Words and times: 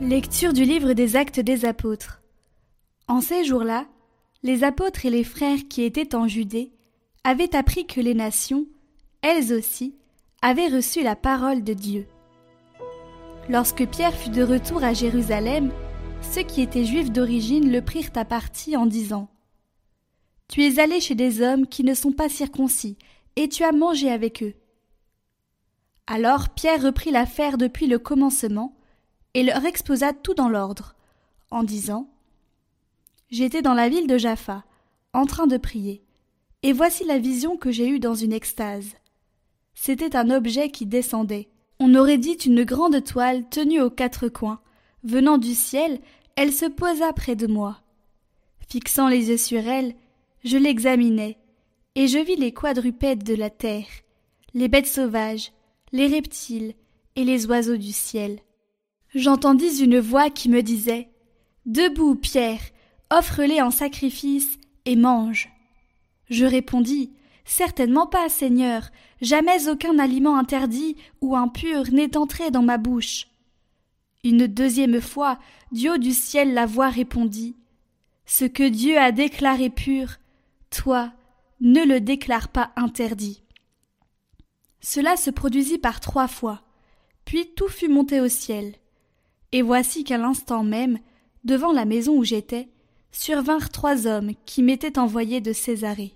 Lecture 0.00 0.54
du 0.54 0.64
livre 0.64 0.94
des 0.94 1.14
Actes 1.14 1.40
des 1.40 1.66
Apôtres. 1.66 2.22
En 3.06 3.20
ces 3.20 3.44
jours-là, 3.44 3.86
les 4.42 4.64
apôtres 4.64 5.04
et 5.04 5.10
les 5.10 5.24
frères 5.24 5.58
qui 5.68 5.82
étaient 5.82 6.14
en 6.14 6.26
Judée 6.26 6.72
avaient 7.22 7.54
appris 7.54 7.86
que 7.86 8.00
les 8.00 8.14
nations, 8.14 8.64
elles 9.20 9.52
aussi, 9.52 9.94
avaient 10.40 10.68
reçu 10.68 11.02
la 11.02 11.16
parole 11.16 11.62
de 11.62 11.74
Dieu. 11.74 12.06
Lorsque 13.50 13.86
Pierre 13.88 14.14
fut 14.14 14.30
de 14.30 14.42
retour 14.42 14.82
à 14.82 14.94
Jérusalem, 14.94 15.70
ceux 16.32 16.44
qui 16.44 16.62
étaient 16.62 16.86
juifs 16.86 17.12
d'origine 17.12 17.70
le 17.70 17.82
prirent 17.82 18.16
à 18.16 18.24
partie 18.24 18.78
en 18.78 18.86
disant 18.86 19.28
Tu 20.48 20.64
es 20.64 20.80
allé 20.80 21.00
chez 21.00 21.14
des 21.14 21.42
hommes 21.42 21.66
qui 21.66 21.84
ne 21.84 21.92
sont 21.92 22.12
pas 22.12 22.30
circoncis, 22.30 22.96
et 23.36 23.50
tu 23.50 23.64
as 23.64 23.72
mangé 23.72 24.10
avec 24.10 24.42
eux. 24.42 24.54
Alors 26.06 26.48
Pierre 26.48 26.82
reprit 26.82 27.10
l'affaire 27.10 27.58
depuis 27.58 27.86
le 27.86 27.98
commencement, 27.98 28.79
et 29.34 29.42
leur 29.42 29.64
exposa 29.64 30.12
tout 30.12 30.34
dans 30.34 30.48
l'ordre, 30.48 30.94
en 31.50 31.62
disant 31.62 32.08
J'étais 33.30 33.62
dans 33.62 33.74
la 33.74 33.88
ville 33.88 34.06
de 34.06 34.18
Jaffa, 34.18 34.64
en 35.12 35.26
train 35.26 35.46
de 35.46 35.56
prier, 35.56 36.02
et 36.62 36.72
voici 36.72 37.04
la 37.04 37.18
vision 37.18 37.56
que 37.56 37.70
j'ai 37.70 37.88
eue 37.88 38.00
dans 38.00 38.14
une 38.14 38.32
extase. 38.32 38.96
C'était 39.74 40.16
un 40.16 40.30
objet 40.30 40.70
qui 40.70 40.86
descendait. 40.86 41.48
On 41.78 41.94
aurait 41.94 42.18
dit 42.18 42.32
une 42.32 42.64
grande 42.64 43.02
toile 43.02 43.48
tenue 43.48 43.80
aux 43.80 43.90
quatre 43.90 44.28
coins. 44.28 44.60
Venant 45.04 45.38
du 45.38 45.54
ciel, 45.54 46.00
elle 46.36 46.52
se 46.52 46.66
posa 46.66 47.12
près 47.12 47.36
de 47.36 47.46
moi. 47.46 47.80
Fixant 48.68 49.08
les 49.08 49.30
yeux 49.30 49.38
sur 49.38 49.66
elle, 49.66 49.94
je 50.44 50.56
l'examinai, 50.56 51.38
et 51.94 52.06
je 52.06 52.18
vis 52.18 52.36
les 52.36 52.52
quadrupèdes 52.52 53.24
de 53.24 53.34
la 53.34 53.50
terre, 53.50 53.86
les 54.54 54.68
bêtes 54.68 54.86
sauvages, 54.86 55.52
les 55.92 56.06
reptiles 56.06 56.74
et 57.16 57.24
les 57.24 57.46
oiseaux 57.46 57.76
du 57.76 57.92
ciel. 57.92 58.40
J'entendis 59.14 59.82
une 59.82 59.98
voix 59.98 60.30
qui 60.30 60.48
me 60.48 60.62
disait 60.62 61.08
Debout, 61.66 62.14
Pierre, 62.14 62.60
offre-les 63.10 63.60
en 63.60 63.70
sacrifice 63.70 64.58
et 64.84 64.94
mange. 64.94 65.48
Je 66.28 66.44
répondis 66.44 67.12
Certainement 67.44 68.06
pas, 68.06 68.28
Seigneur, 68.28 68.90
jamais 69.20 69.68
aucun 69.68 69.98
aliment 69.98 70.38
interdit 70.38 70.96
ou 71.20 71.34
impur 71.34 71.90
n'est 71.90 72.16
entré 72.16 72.52
dans 72.52 72.62
ma 72.62 72.78
bouche. 72.78 73.26
Une 74.22 74.46
deuxième 74.46 75.00
fois, 75.00 75.40
haut 75.72 75.98
du 75.98 76.12
ciel 76.12 76.54
la 76.54 76.66
voix 76.66 76.90
répondit 76.90 77.56
Ce 78.26 78.44
que 78.44 78.68
Dieu 78.68 78.96
a 78.96 79.10
déclaré 79.10 79.70
pur, 79.70 80.18
toi, 80.70 81.12
ne 81.60 81.84
le 81.84 82.00
déclare 82.00 82.48
pas 82.48 82.70
interdit. 82.76 83.42
Cela 84.80 85.16
se 85.16 85.30
produisit 85.30 85.78
par 85.78 85.98
trois 85.98 86.28
fois, 86.28 86.62
puis 87.24 87.50
tout 87.56 87.68
fut 87.68 87.88
monté 87.88 88.20
au 88.20 88.28
ciel. 88.28 88.74
Et 89.52 89.62
voici 89.62 90.04
qu'à 90.04 90.18
l'instant 90.18 90.62
même, 90.62 90.98
devant 91.44 91.72
la 91.72 91.84
maison 91.84 92.16
où 92.16 92.24
j'étais, 92.24 92.68
survinrent 93.12 93.70
trois 93.70 94.06
hommes 94.06 94.32
qui 94.46 94.62
m'étaient 94.62 94.98
envoyés 94.98 95.40
de 95.40 95.52
Césarée. 95.52 96.14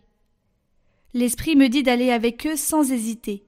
L'Esprit 1.12 1.56
me 1.56 1.68
dit 1.68 1.82
d'aller 1.82 2.10
avec 2.10 2.46
eux 2.46 2.56
sans 2.56 2.90
hésiter. 2.90 3.44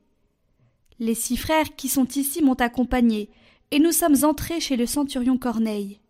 Les 0.99 1.15
six 1.15 1.37
frères 1.37 1.77
qui 1.77 1.89
sont 1.89 2.09
ici 2.09 2.43
m'ont 2.43 2.55
accompagné, 2.55 3.29
et 3.71 3.79
nous 3.79 3.93
sommes 3.93 4.25
entrés 4.25 4.61
chez 4.61 4.77
le 4.77 4.87
centurion 4.87 5.37
Corneille. 5.37 6.01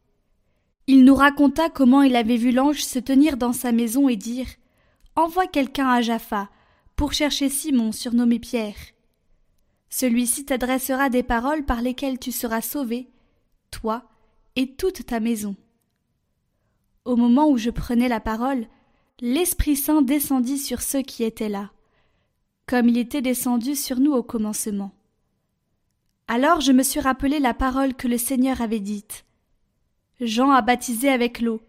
Il 0.87 1.05
nous 1.05 1.15
raconta 1.15 1.69
comment 1.69 2.03
il 2.03 2.15
avait 2.15 2.37
vu 2.37 2.53
l'ange 2.53 2.83
se 2.84 2.99
tenir 2.99 3.37
dans 3.37 3.53
sa 3.53 3.73
maison 3.73 4.09
et 4.09 4.17
dire 4.17 4.47
Envoie 5.17 5.47
quelqu'un 5.47 5.89
à 5.89 6.03
Jaffa 6.03 6.49
pour 6.95 7.12
chercher 7.12 7.49
Simon 7.49 7.91
surnommé 7.91 8.39
Pierre. 8.39 8.77
Celui-ci 9.91 10.45
t'adressera 10.45 11.09
des 11.09 11.23
paroles 11.23 11.65
par 11.65 11.81
lesquelles 11.81 12.19
tu 12.19 12.31
seras 12.31 12.61
sauvé, 12.61 13.09
toi 13.71 14.04
et 14.56 14.72
toute 14.75 15.06
ta 15.06 15.21
maison. 15.21 15.56
Au 17.04 17.16
moment 17.16 17.49
où 17.49 17.56
je 17.56 17.71
prenais 17.71 18.09
la 18.09 18.21
parole, 18.21 18.66
l'Esprit 19.21 19.77
Saint 19.77 20.03
descendit 20.03 20.59
sur 20.59 20.82
ceux 20.82 21.03
qui 21.03 21.25
étaient 21.25 21.49
là, 21.49 21.71
comme 22.66 22.88
il 22.88 22.99
était 22.99 23.22
descendu 23.22 23.76
sur 23.76 24.00
nous 24.00 24.12
au 24.12 24.22
commencement. 24.22 24.93
Alors 26.28 26.60
je 26.60 26.72
me 26.72 26.82
suis 26.82 27.00
rappelé 27.00 27.38
la 27.38 27.55
parole 27.55 27.94
que 27.94 28.09
le 28.09 28.19
Seigneur 28.19 28.60
avait 28.60 28.81
dite. 28.81 29.25
Jean 30.21 30.50
a 30.50 30.62
baptisé 30.62 31.09
avec 31.09 31.41
l'eau, 31.41 31.60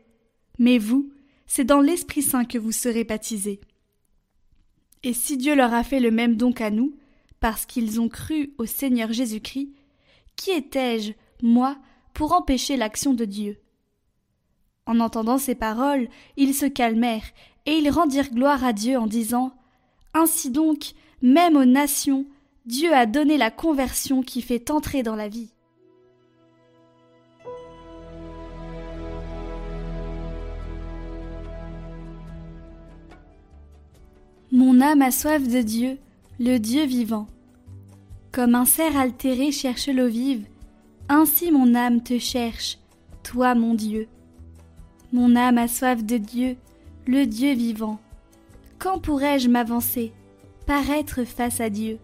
mais 0.58 0.78
vous, 0.78 1.12
c'est 1.46 1.66
dans 1.66 1.82
l'Esprit 1.82 2.22
Saint 2.22 2.46
que 2.46 2.58
vous 2.58 2.72
serez 2.72 3.04
baptisés. 3.04 3.62
Et 5.04 5.14
si 5.14 5.38
Dieu 5.38 5.56
leur 5.56 5.74
a 5.74 5.84
fait 5.84 6.00
le 6.00 6.12
même 6.12 6.36
don 6.36 6.52
qu'à 6.52 6.72
nous, 6.72 6.96
parce 7.40 7.66
qu'ils 7.66 8.02
ont 8.02 8.10
cru 8.10 8.54
au 8.58 8.66
Seigneur 8.66 9.14
Jésus-Christ, 9.14 9.70
qui 10.36 10.52
étais-je, 10.52 11.14
moi, 11.42 11.78
pour 12.14 12.34
empêcher 12.34 12.78
l'action 12.78 13.14
de 13.14 13.26
Dieu. 13.26 13.60
En 14.86 15.00
entendant 15.00 15.38
ces 15.38 15.56
paroles, 15.56 16.08
ils 16.38 16.54
se 16.54 16.66
calmèrent, 16.66 17.32
et 17.66 17.74
ils 17.74 17.90
rendirent 17.90 18.32
gloire 18.32 18.64
à 18.64 18.74
Dieu 18.74 18.98
en 18.98 19.08
disant 19.08 19.52
Ainsi 20.14 20.50
donc, 20.50 20.94
même 21.22 21.58
aux 21.58 21.66
nations, 21.66 22.26
Dieu 22.66 22.94
a 22.94 23.06
donné 23.06 23.38
la 23.38 23.52
conversion 23.52 24.24
qui 24.24 24.42
fait 24.42 24.72
entrer 24.72 25.04
dans 25.04 25.16
la 25.16 25.28
vie. 25.28 25.52
Mon 34.52 34.80
âme 34.80 35.02
a 35.02 35.12
soif 35.12 35.48
de 35.48 35.62
Dieu, 35.62 35.98
le 36.40 36.58
Dieu 36.58 36.86
vivant. 36.86 37.28
Comme 38.32 38.56
un 38.56 38.66
cerf 38.66 38.96
altéré 38.96 39.52
cherche 39.52 39.90
l'eau 39.90 40.08
vive, 40.08 40.48
ainsi 41.10 41.52
mon 41.52 41.76
âme 41.76 42.02
te 42.02 42.20
cherche, 42.20 42.78
toi 43.24 43.56
mon 43.56 43.74
Dieu. 43.74 44.08
Mon 45.14 45.36
âme 45.36 45.58
a 45.58 45.68
soif 45.68 46.04
de 46.04 46.18
Dieu, 46.18 46.58
le 47.06 47.26
Dieu 47.26 47.54
vivant. 47.54 48.00
Quand 48.80 49.00
pourrais-je 49.00 49.50
m'avancer, 49.50 50.12
paraître 50.66 51.24
face 51.24 51.62
à 51.62 51.70
Dieu? 51.70 52.00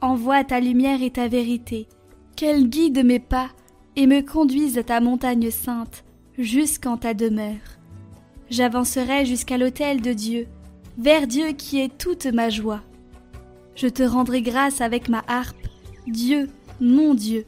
Envoie 0.00 0.44
ta 0.44 0.60
lumière 0.60 1.02
et 1.02 1.10
ta 1.10 1.26
vérité, 1.26 1.88
qu'elle 2.36 2.68
guide 2.68 3.04
mes 3.04 3.18
pas 3.18 3.50
et 3.96 4.06
me 4.06 4.20
conduise 4.20 4.78
à 4.78 4.84
ta 4.84 5.00
montagne 5.00 5.50
sainte, 5.50 6.04
jusqu'en 6.38 6.96
ta 6.96 7.14
demeure. 7.14 7.78
J'avancerai 8.48 9.26
jusqu'à 9.26 9.58
l'autel 9.58 10.00
de 10.00 10.12
Dieu, 10.12 10.46
vers 10.98 11.26
Dieu 11.26 11.48
qui 11.48 11.80
est 11.80 11.98
toute 11.98 12.26
ma 12.26 12.48
joie. 12.48 12.80
Je 13.74 13.88
te 13.88 14.02
rendrai 14.02 14.40
grâce 14.40 14.80
avec 14.80 15.08
ma 15.08 15.22
harpe, 15.26 15.66
Dieu, 16.06 16.48
mon 16.80 17.14
Dieu. 17.14 17.44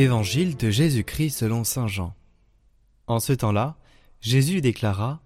Évangile 0.00 0.56
de 0.56 0.70
Jésus-Christ 0.70 1.28
selon 1.28 1.62
Saint 1.62 1.86
Jean. 1.86 2.14
En 3.06 3.20
ce 3.20 3.34
temps-là, 3.34 3.76
Jésus 4.22 4.62
déclara 4.62 5.20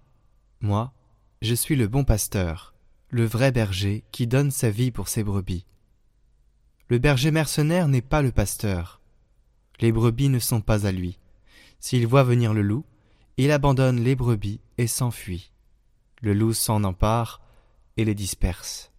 Moi, 0.59 0.91
je 1.41 1.55
suis 1.55 1.77
le 1.77 1.87
bon 1.87 2.03
pasteur, 2.03 2.73
le 3.07 3.23
vrai 3.23 3.53
berger 3.53 4.03
qui 4.11 4.27
donne 4.27 4.51
sa 4.51 4.69
vie 4.69 4.91
pour 4.91 5.07
ses 5.07 5.23
brebis. 5.23 5.65
Le 6.89 6.97
berger 6.97 7.31
mercenaire 7.31 7.87
n'est 7.87 8.01
pas 8.01 8.21
le 8.21 8.33
pasteur. 8.33 8.99
Les 9.79 9.93
brebis 9.93 10.27
ne 10.27 10.39
sont 10.39 10.59
pas 10.59 10.85
à 10.85 10.91
lui. 10.91 11.19
S'il 11.79 12.05
voit 12.05 12.23
venir 12.23 12.53
le 12.53 12.61
loup, 12.61 12.83
il 13.37 13.51
abandonne 13.51 14.03
les 14.03 14.17
brebis 14.17 14.59
et 14.77 14.87
s'enfuit. 14.87 15.53
Le 16.19 16.33
loup 16.33 16.51
s'en 16.51 16.83
empare 16.83 17.39
et 17.95 18.03
les 18.03 18.13
disperse. 18.13 18.91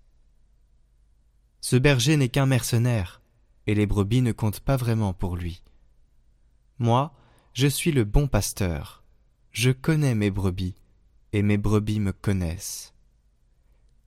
Ce 1.60 1.76
berger 1.76 2.16
n'est 2.16 2.30
qu'un 2.30 2.46
mercenaire, 2.46 3.20
et 3.66 3.74
les 3.74 3.84
brebis 3.84 4.22
ne 4.22 4.32
comptent 4.32 4.60
pas 4.60 4.76
vraiment 4.78 5.12
pour 5.12 5.36
lui. 5.36 5.62
Moi, 6.78 7.14
je 7.54 7.66
suis 7.66 7.92
le 7.92 8.04
bon 8.04 8.28
pasteur. 8.28 9.02
Je 9.50 9.70
connais 9.70 10.14
mes 10.14 10.30
brebis, 10.30 10.74
et 11.32 11.42
mes 11.42 11.56
brebis 11.56 12.00
me 12.00 12.12
connaissent. 12.12 12.92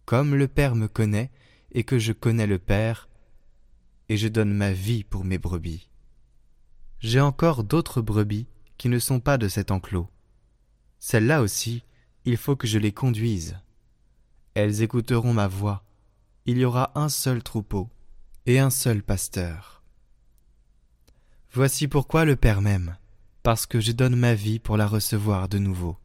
Comme 0.06 0.36
le 0.36 0.48
Père 0.48 0.76
me 0.76 0.88
connaît, 0.88 1.32
et 1.72 1.84
que 1.84 1.98
je 1.98 2.14
connais 2.14 2.48
le 2.48 2.60
Père, 2.60 3.10
et 4.08 4.18
je 4.18 4.28
donne 4.28 4.54
ma 4.54 4.72
vie 4.72 5.04
pour 5.04 5.24
mes 5.24 5.38
brebis. 5.38 5.90
J'ai 7.00 7.22
encore 7.22 7.64
d'autres 7.64 8.02
brebis 8.02 8.48
qui 8.78 8.90
ne 8.90 9.00
sont 9.00 9.20
pas 9.20 9.38
de 9.38 9.48
cet 9.48 9.72
enclos. 9.72 10.10
Celles-là 11.00 11.42
aussi, 11.42 11.84
il 12.26 12.38
faut 12.38 12.56
que 12.56 12.68
je 12.68 12.78
les 12.78 12.92
conduise. 12.92 13.58
Elles 14.54 14.82
écouteront 14.82 15.34
ma 15.34 15.48
voix. 15.48 15.84
Il 16.46 16.58
y 16.58 16.66
aura 16.66 16.92
un 16.96 17.10
seul 17.10 17.42
troupeau 17.42 17.90
et 18.46 18.60
un 18.60 18.70
seul 18.70 19.02
pasteur. 19.02 19.79
Voici 21.52 21.88
pourquoi 21.88 22.26
le 22.26 22.36
Père 22.36 22.62
m'aime, 22.62 22.96
parce 23.42 23.66
que 23.66 23.80
je 23.80 23.92
donne 23.92 24.16
ma 24.16 24.36
vie 24.36 24.60
pour 24.60 24.78
la 24.78 24.86
recevoir 24.86 25.50
de 25.50 25.58
nouveau. 25.58 25.98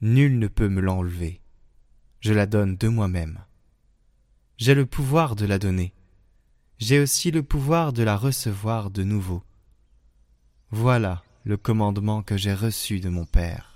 Nul 0.00 0.38
ne 0.38 0.46
peut 0.46 0.68
me 0.68 0.80
l'enlever. 0.80 1.40
Je 2.20 2.32
la 2.32 2.46
donne 2.46 2.76
de 2.76 2.86
moi-même. 2.86 3.40
J'ai 4.56 4.74
le 4.74 4.86
pouvoir 4.86 5.34
de 5.34 5.44
la 5.44 5.58
donner. 5.58 5.92
J'ai 6.78 7.00
aussi 7.00 7.32
le 7.32 7.42
pouvoir 7.42 7.92
de 7.92 8.04
la 8.04 8.16
recevoir 8.16 8.90
de 8.90 9.02
nouveau. 9.02 9.42
Voilà 10.70 11.24
le 11.44 11.56
commandement 11.56 12.22
que 12.22 12.36
j'ai 12.36 12.54
reçu 12.54 13.00
de 13.00 13.08
mon 13.08 13.26
Père. 13.26 13.73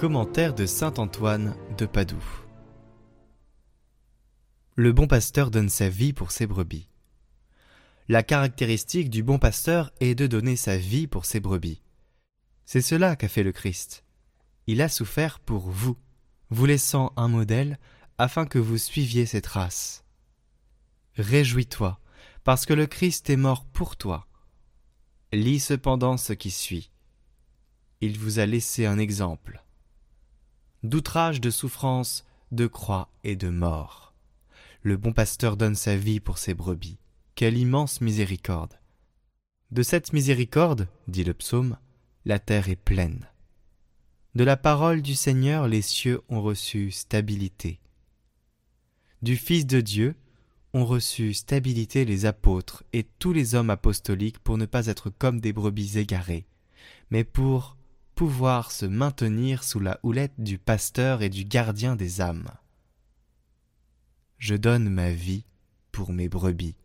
Commentaire 0.00 0.54
de 0.54 0.64
Saint 0.64 0.94
Antoine 0.96 1.54
de 1.76 1.84
Padoue. 1.84 2.24
Le 4.74 4.92
bon 4.92 5.06
pasteur 5.06 5.50
donne 5.50 5.68
sa 5.68 5.90
vie 5.90 6.14
pour 6.14 6.30
ses 6.30 6.46
brebis. 6.46 6.88
La 8.08 8.22
caractéristique 8.22 9.10
du 9.10 9.22
bon 9.22 9.38
pasteur 9.38 9.92
est 10.00 10.14
de 10.14 10.26
donner 10.26 10.56
sa 10.56 10.78
vie 10.78 11.06
pour 11.06 11.26
ses 11.26 11.38
brebis. 11.38 11.82
C'est 12.64 12.80
cela 12.80 13.14
qu'a 13.14 13.28
fait 13.28 13.42
le 13.42 13.52
Christ. 13.52 14.06
Il 14.66 14.80
a 14.80 14.88
souffert 14.88 15.38
pour 15.38 15.68
vous, 15.68 15.98
vous 16.48 16.64
laissant 16.64 17.12
un 17.18 17.28
modèle 17.28 17.78
afin 18.16 18.46
que 18.46 18.58
vous 18.58 18.78
suiviez 18.78 19.26
ses 19.26 19.42
traces. 19.42 20.06
Réjouis-toi, 21.16 22.00
parce 22.42 22.64
que 22.64 22.72
le 22.72 22.86
Christ 22.86 23.28
est 23.28 23.36
mort 23.36 23.66
pour 23.66 23.98
toi. 23.98 24.26
Lis 25.34 25.60
cependant 25.60 26.16
ce 26.16 26.32
qui 26.32 26.50
suit. 26.50 26.90
Il 28.00 28.18
vous 28.18 28.38
a 28.38 28.46
laissé 28.46 28.86
un 28.86 28.96
exemple 28.98 29.62
d'outrage, 30.82 31.40
de 31.40 31.50
souffrance, 31.50 32.24
de 32.52 32.66
croix 32.66 33.08
et 33.24 33.36
de 33.36 33.48
mort. 33.48 34.14
Le 34.82 34.96
bon 34.96 35.12
pasteur 35.12 35.56
donne 35.56 35.74
sa 35.74 35.96
vie 35.96 36.20
pour 36.20 36.38
ses 36.38 36.54
brebis. 36.54 36.98
Quelle 37.34 37.58
immense 37.58 38.00
miséricorde. 38.00 38.78
De 39.70 39.82
cette 39.82 40.12
miséricorde, 40.12 40.88
dit 41.06 41.24
le 41.24 41.34
psaume, 41.34 41.76
la 42.24 42.38
terre 42.38 42.68
est 42.68 42.76
pleine. 42.76 43.28
De 44.34 44.44
la 44.44 44.56
parole 44.56 45.02
du 45.02 45.14
Seigneur 45.14 45.68
les 45.68 45.82
cieux 45.82 46.20
ont 46.28 46.42
reçu 46.42 46.90
stabilité. 46.90 47.80
Du 49.22 49.36
Fils 49.36 49.66
de 49.66 49.80
Dieu 49.80 50.14
ont 50.72 50.84
reçu 50.84 51.34
stabilité 51.34 52.04
les 52.04 52.26
apôtres 52.26 52.84
et 52.92 53.04
tous 53.18 53.32
les 53.32 53.54
hommes 53.54 53.70
apostoliques 53.70 54.38
pour 54.38 54.56
ne 54.56 54.66
pas 54.66 54.86
être 54.86 55.10
comme 55.10 55.40
des 55.40 55.52
brebis 55.52 55.98
égarées, 55.98 56.46
mais 57.10 57.24
pour 57.24 57.76
pouvoir 58.20 58.70
se 58.70 58.84
maintenir 58.84 59.64
sous 59.64 59.80
la 59.80 59.98
houlette 60.02 60.34
du 60.36 60.58
pasteur 60.58 61.22
et 61.22 61.30
du 61.30 61.46
gardien 61.46 61.96
des 61.96 62.20
âmes. 62.20 62.50
Je 64.36 64.54
donne 64.56 64.90
ma 64.90 65.10
vie 65.10 65.46
pour 65.90 66.12
mes 66.12 66.28
brebis. 66.28 66.76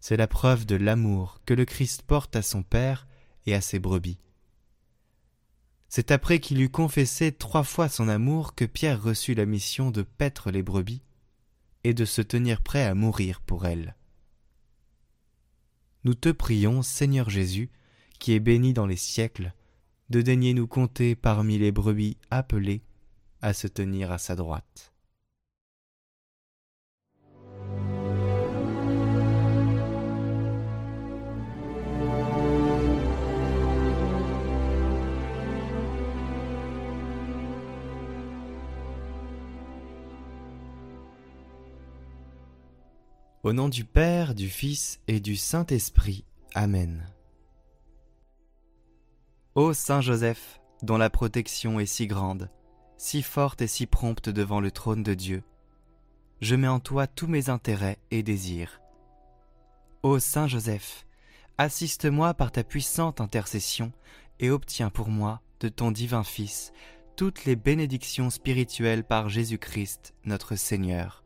C'est 0.00 0.16
la 0.16 0.26
preuve 0.26 0.66
de 0.66 0.74
l'amour 0.74 1.40
que 1.46 1.54
le 1.54 1.64
Christ 1.64 2.02
porte 2.02 2.34
à 2.34 2.42
son 2.42 2.64
Père 2.64 3.06
et 3.46 3.54
à 3.54 3.60
ses 3.60 3.78
brebis. 3.78 4.18
C'est 5.88 6.10
après 6.10 6.40
qu'il 6.40 6.60
eut 6.62 6.68
confessé 6.68 7.30
trois 7.30 7.62
fois 7.62 7.88
son 7.88 8.08
amour 8.08 8.56
que 8.56 8.64
Pierre 8.64 9.00
reçut 9.00 9.34
la 9.34 9.46
mission 9.46 9.92
de 9.92 10.02
paître 10.02 10.50
les 10.50 10.64
brebis 10.64 11.04
et 11.84 11.94
de 11.94 12.04
se 12.04 12.22
tenir 12.22 12.62
prêt 12.62 12.84
à 12.84 12.96
mourir 12.96 13.40
pour 13.40 13.66
elles. 13.66 13.94
Nous 16.02 16.14
te 16.14 16.30
prions, 16.30 16.82
Seigneur 16.82 17.30
Jésus, 17.30 17.70
qui 18.18 18.32
est 18.32 18.40
béni 18.40 18.72
dans 18.72 18.86
les 18.86 18.96
siècles, 18.96 19.54
de 20.10 20.22
daigner 20.22 20.54
nous 20.54 20.66
compter 20.66 21.14
parmi 21.14 21.58
les 21.58 21.72
brebis 21.72 22.16
appelées 22.30 22.82
à 23.42 23.52
se 23.52 23.66
tenir 23.66 24.10
à 24.10 24.18
sa 24.18 24.34
droite. 24.36 24.92
Au 43.44 43.52
nom 43.54 43.68
du 43.68 43.84
Père, 43.84 44.34
du 44.34 44.48
Fils 44.48 45.00
et 45.08 45.20
du 45.20 45.34
Saint-Esprit. 45.36 46.24
Amen. 46.54 47.06
Ô 49.60 49.72
Saint 49.72 50.00
Joseph, 50.00 50.60
dont 50.82 50.98
la 50.98 51.10
protection 51.10 51.80
est 51.80 51.86
si 51.86 52.06
grande, 52.06 52.48
si 52.96 53.22
forte 53.22 53.60
et 53.60 53.66
si 53.66 53.86
prompte 53.86 54.28
devant 54.28 54.60
le 54.60 54.70
trône 54.70 55.02
de 55.02 55.14
Dieu, 55.14 55.42
je 56.40 56.54
mets 56.54 56.68
en 56.68 56.78
toi 56.78 57.08
tous 57.08 57.26
mes 57.26 57.50
intérêts 57.50 57.98
et 58.12 58.22
désirs. 58.22 58.80
Ô 60.04 60.20
Saint 60.20 60.46
Joseph, 60.46 61.06
assiste-moi 61.56 62.34
par 62.34 62.52
ta 62.52 62.62
puissante 62.62 63.20
intercession 63.20 63.90
et 64.38 64.50
obtiens 64.50 64.90
pour 64.90 65.08
moi, 65.08 65.42
de 65.58 65.68
ton 65.68 65.90
divin 65.90 66.22
Fils, 66.22 66.72
toutes 67.16 67.44
les 67.44 67.56
bénédictions 67.56 68.30
spirituelles 68.30 69.02
par 69.02 69.28
Jésus-Christ, 69.28 70.14
notre 70.24 70.54
Seigneur, 70.54 71.24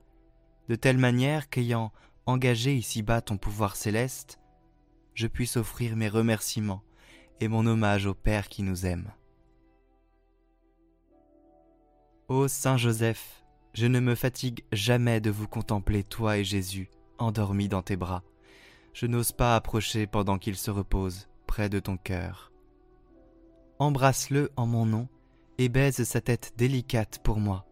de 0.71 0.75
telle 0.75 0.97
manière 0.97 1.51
qu'ayant 1.51 1.93
engagé 2.25 2.75
ici-bas 2.75 3.21
ton 3.21 3.37
pouvoir 3.37 3.77
céleste, 3.77 4.39
je 5.13 5.27
puisse 5.27 5.59
offrir 5.59 5.97
mes 5.97 6.09
remerciements 6.09 6.83
et 7.41 7.49
mon 7.49 7.67
hommage 7.67 8.07
au 8.07 8.15
Père 8.15 8.49
qui 8.49 8.63
nous 8.63 8.87
aime. 8.87 9.11
Ô 12.29 12.49
Saint 12.49 12.77
Joseph, 12.77 13.45
je 13.75 13.87
ne 13.87 14.01
me 14.01 14.15
fatigue 14.15 14.65
jamais 14.73 15.21
de 15.21 15.31
vous 15.31 15.49
contempler, 15.49 16.05
toi 16.05 16.39
et 16.39 16.45
Jésus, 16.45 16.91
endormis 17.19 17.69
dans 17.69 17.83
tes 17.83 17.97
bras. 17.97 18.23
Je 18.93 19.07
n'ose 19.07 19.33
pas 19.33 19.57
approcher 19.57 20.07
pendant 20.07 20.39
qu'il 20.39 20.57
se 20.57 20.71
repose 20.71 21.29
près 21.47 21.69
de 21.69 21.81
ton 21.81 21.97
cœur. 21.97 22.53
Embrasse-le 23.79 24.51
en 24.57 24.67
mon 24.67 24.87
nom 24.87 25.09
et 25.59 25.69
baise 25.69 26.05
sa 26.05 26.21
tête 26.21 26.53
délicate 26.57 27.21
pour 27.23 27.39
moi, 27.39 27.67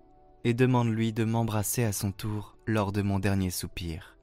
et 0.44 0.54
demande-lui 0.54 1.12
de 1.12 1.24
m'embrasser 1.24 1.84
à 1.84 1.92
son 1.92 2.12
tour 2.12 2.56
lors 2.66 2.92
de 2.92 3.02
mon 3.02 3.18
dernier 3.18 3.50
soupir. 3.50 4.16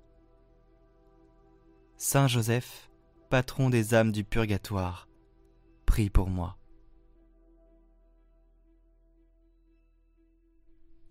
Saint 1.97 2.27
Joseph, 2.27 2.91
patron 3.29 3.69
des 3.69 3.93
âmes 3.93 4.12
du 4.12 4.23
purgatoire, 4.23 5.06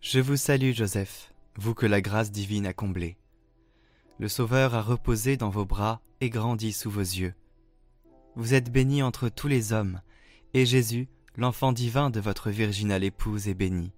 Je 0.00 0.20
vous 0.20 0.36
salue 0.36 0.70
Joseph, 0.70 1.34
vous 1.56 1.74
que 1.74 1.86
la 1.86 2.00
grâce 2.00 2.30
divine 2.30 2.66
a 2.66 2.72
comblé. 2.72 3.16
Le 4.20 4.28
Sauveur 4.28 4.76
a 4.76 4.82
reposé 4.82 5.36
dans 5.36 5.50
vos 5.50 5.64
bras 5.64 6.00
et 6.20 6.30
grandi 6.30 6.72
sous 6.72 6.90
vos 6.90 7.00
yeux. 7.00 7.34
Vous 8.36 8.54
êtes 8.54 8.70
béni 8.70 9.02
entre 9.02 9.28
tous 9.28 9.48
les 9.48 9.72
hommes, 9.72 10.00
et 10.54 10.64
Jésus, 10.64 11.08
l'enfant 11.36 11.72
divin 11.72 12.10
de 12.10 12.20
votre 12.20 12.50
virginale 12.50 13.02
épouse, 13.02 13.48
est 13.48 13.54
béni. 13.54 13.92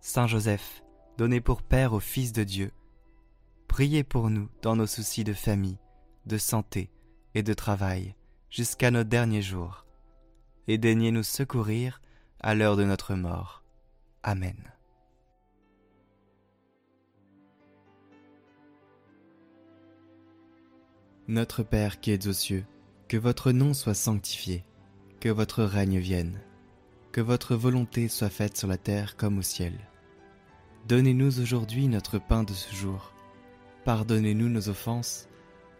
Saint 0.00 0.26
Joseph, 0.26 0.82
donné 1.18 1.42
pour 1.42 1.62
Père 1.62 1.92
au 1.92 2.00
Fils 2.00 2.32
de 2.32 2.42
Dieu, 2.42 2.72
priez 3.68 4.02
pour 4.02 4.30
nous 4.30 4.48
dans 4.62 4.76
nos 4.76 4.86
soucis 4.86 5.24
de 5.24 5.34
famille, 5.34 5.78
de 6.24 6.38
santé 6.38 6.90
et 7.34 7.42
de 7.42 7.52
travail 7.52 8.14
jusqu'à 8.56 8.90
nos 8.90 9.04
derniers 9.04 9.42
jours, 9.42 9.84
et 10.66 10.78
daignez 10.78 11.10
nous 11.10 11.22
secourir 11.22 12.00
à 12.40 12.54
l'heure 12.54 12.76
de 12.76 12.84
notre 12.84 13.14
mort. 13.14 13.62
Amen. 14.22 14.56
Notre 21.28 21.64
Père 21.64 22.00
qui 22.00 22.12
es 22.12 22.26
aux 22.26 22.32
cieux, 22.32 22.64
que 23.08 23.18
votre 23.18 23.52
nom 23.52 23.74
soit 23.74 23.92
sanctifié, 23.92 24.64
que 25.20 25.28
votre 25.28 25.62
règne 25.62 25.98
vienne, 25.98 26.40
que 27.12 27.20
votre 27.20 27.56
volonté 27.56 28.08
soit 28.08 28.30
faite 28.30 28.56
sur 28.56 28.68
la 28.68 28.78
terre 28.78 29.18
comme 29.18 29.36
au 29.36 29.42
ciel. 29.42 29.74
Donnez-nous 30.88 31.40
aujourd'hui 31.40 31.88
notre 31.88 32.18
pain 32.18 32.42
de 32.42 32.54
ce 32.54 32.74
jour. 32.74 33.12
Pardonnez-nous 33.84 34.48
nos 34.48 34.70
offenses, 34.70 35.28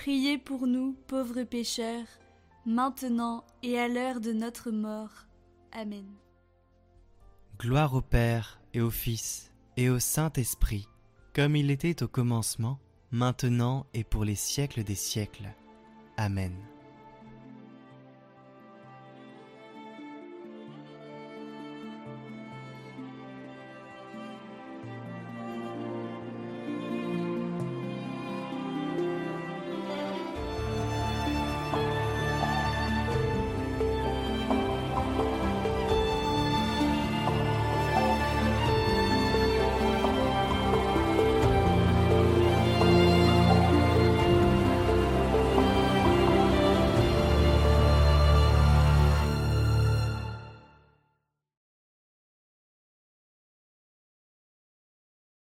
Priez 0.00 0.38
pour 0.38 0.66
nous, 0.66 0.96
pauvres 1.08 1.42
pécheurs, 1.42 2.06
maintenant 2.64 3.44
et 3.62 3.78
à 3.78 3.86
l'heure 3.86 4.22
de 4.22 4.32
notre 4.32 4.70
mort. 4.70 5.26
Amen. 5.72 6.06
Gloire 7.58 7.92
au 7.92 8.00
Père 8.00 8.62
et 8.72 8.80
au 8.80 8.88
Fils 8.88 9.52
et 9.76 9.90
au 9.90 9.98
Saint-Esprit, 9.98 10.88
comme 11.34 11.54
il 11.54 11.70
était 11.70 12.02
au 12.02 12.08
commencement, 12.08 12.78
maintenant 13.10 13.84
et 13.92 14.02
pour 14.02 14.24
les 14.24 14.36
siècles 14.36 14.84
des 14.84 14.94
siècles. 14.94 15.50
Amen. 16.16 16.54